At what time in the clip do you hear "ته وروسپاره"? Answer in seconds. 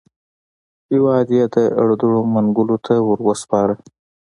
2.85-3.73